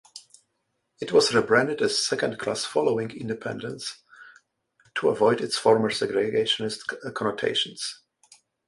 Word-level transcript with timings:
It 0.99 1.11
was 1.11 1.31
re-branded 1.31 1.79
as 1.83 2.03
second 2.03 2.39
class 2.39 2.65
following 2.65 3.11
independence 3.11 3.99
to 4.95 5.09
avoid 5.09 5.41
its 5.41 5.59
former 5.59 5.91
segregationist 5.91 7.13
connotations. 7.13 7.99